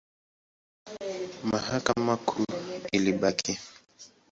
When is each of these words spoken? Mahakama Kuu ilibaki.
Mahakama 1.51 2.15
Kuu 2.17 2.45
ilibaki. 2.95 3.53